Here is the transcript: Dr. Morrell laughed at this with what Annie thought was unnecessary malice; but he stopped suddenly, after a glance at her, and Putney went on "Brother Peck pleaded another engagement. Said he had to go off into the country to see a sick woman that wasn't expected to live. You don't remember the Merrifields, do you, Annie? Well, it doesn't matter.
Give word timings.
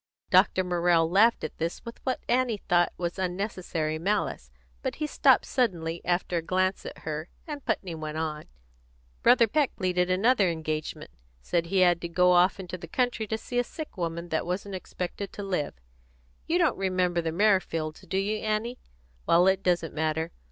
Dr. 0.31 0.63
Morrell 0.63 1.07
laughed 1.07 1.43
at 1.43 1.59
this 1.59 1.85
with 1.85 2.03
what 2.03 2.21
Annie 2.27 2.57
thought 2.67 2.91
was 2.97 3.19
unnecessary 3.19 3.99
malice; 3.99 4.49
but 4.81 4.95
he 4.95 5.05
stopped 5.05 5.45
suddenly, 5.45 6.01
after 6.03 6.37
a 6.37 6.41
glance 6.41 6.87
at 6.87 6.97
her, 7.05 7.29
and 7.45 7.63
Putney 7.63 7.93
went 7.93 8.17
on 8.17 8.45
"Brother 9.21 9.47
Peck 9.47 9.75
pleaded 9.75 10.09
another 10.09 10.49
engagement. 10.49 11.11
Said 11.43 11.67
he 11.67 11.81
had 11.81 12.01
to 12.01 12.09
go 12.09 12.31
off 12.31 12.59
into 12.59 12.79
the 12.79 12.87
country 12.87 13.27
to 13.27 13.37
see 13.37 13.59
a 13.59 13.63
sick 13.63 13.95
woman 13.95 14.29
that 14.29 14.47
wasn't 14.47 14.73
expected 14.73 15.31
to 15.33 15.43
live. 15.43 15.75
You 16.47 16.57
don't 16.57 16.77
remember 16.77 17.21
the 17.21 17.31
Merrifields, 17.31 18.01
do 18.01 18.17
you, 18.17 18.37
Annie? 18.37 18.79
Well, 19.27 19.45
it 19.45 19.61
doesn't 19.61 19.93
matter. 19.93 20.31